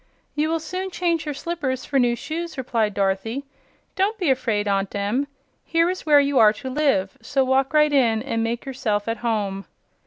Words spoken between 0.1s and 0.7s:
"You will